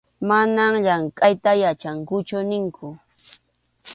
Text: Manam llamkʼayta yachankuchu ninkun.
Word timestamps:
Manam 0.27 0.73
llamkʼayta 0.85 1.51
yachankuchu 1.63 2.37
ninkun. 2.49 2.93